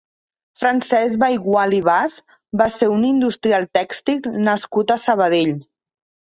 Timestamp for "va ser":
2.61-2.89